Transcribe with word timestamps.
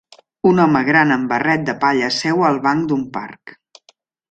Un 0.51 0.61
home 0.61 0.79
gran 0.87 1.15
amb 1.17 1.29
barret 1.33 1.67
de 1.67 1.77
palla 1.85 2.11
seu 2.17 2.43
al 2.49 2.59
banc 2.65 2.89
d'un 2.93 3.05
parc. 3.21 3.57